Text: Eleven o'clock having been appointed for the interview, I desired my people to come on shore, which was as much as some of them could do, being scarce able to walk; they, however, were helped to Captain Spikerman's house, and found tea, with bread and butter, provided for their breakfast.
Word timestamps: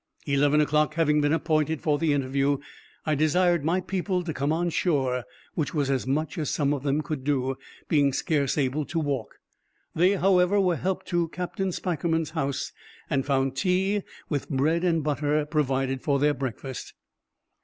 Eleven 0.25 0.59
o'clock 0.59 0.95
having 0.95 1.21
been 1.21 1.31
appointed 1.31 1.79
for 1.79 1.99
the 1.99 2.11
interview, 2.11 2.57
I 3.05 3.13
desired 3.13 3.63
my 3.63 3.81
people 3.81 4.23
to 4.23 4.33
come 4.33 4.51
on 4.51 4.71
shore, 4.71 5.25
which 5.53 5.75
was 5.75 5.91
as 5.91 6.07
much 6.07 6.39
as 6.39 6.49
some 6.49 6.73
of 6.73 6.81
them 6.81 7.01
could 7.03 7.23
do, 7.23 7.55
being 7.87 8.11
scarce 8.11 8.57
able 8.57 8.83
to 8.85 8.99
walk; 8.99 9.35
they, 9.93 10.13
however, 10.13 10.59
were 10.59 10.75
helped 10.75 11.05
to 11.09 11.27
Captain 11.27 11.71
Spikerman's 11.71 12.31
house, 12.31 12.71
and 13.11 13.27
found 13.27 13.55
tea, 13.55 14.01
with 14.27 14.49
bread 14.49 14.83
and 14.83 15.03
butter, 15.03 15.45
provided 15.45 16.01
for 16.01 16.17
their 16.17 16.33
breakfast. 16.33 16.95